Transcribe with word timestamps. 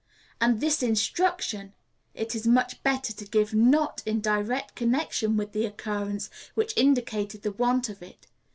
And 0.41 0.61
this 0.61 0.81
instruction 0.81 1.73
it 2.15 2.33
is 2.33 2.47
much 2.47 2.81
better 2.81 3.13
to 3.13 3.23
give 3.25 3.53
not 3.53 4.01
in 4.03 4.19
direct 4.19 4.73
connection 4.75 5.37
with 5.37 5.51
the 5.51 5.63
occurrence 5.67 6.27
which 6.55 6.75
indicated 6.75 7.43
the 7.43 7.51
want 7.51 7.87
of 7.87 8.01
it. 8.01 8.25